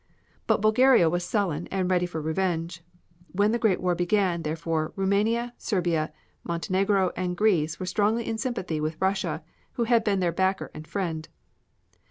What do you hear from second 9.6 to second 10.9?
who had been their backer and